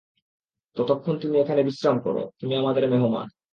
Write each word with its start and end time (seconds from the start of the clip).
ততক্ষন 0.77 1.15
তুমি 1.17 1.35
এখানে 1.39 1.61
বিশ্রাম 1.63 1.97
করো, 1.99 2.23
তুমি 2.39 2.53
আমাদের 2.55 2.83
মেহমান। 2.89 3.27